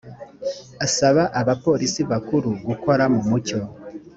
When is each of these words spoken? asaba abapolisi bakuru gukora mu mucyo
asaba 0.85 1.23
abapolisi 1.41 2.01
bakuru 2.11 2.49
gukora 2.67 3.03
mu 3.13 3.21
mucyo 3.29 3.59